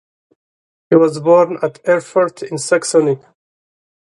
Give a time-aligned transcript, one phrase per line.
[0.89, 3.19] He was born at Erfurt in Saxony.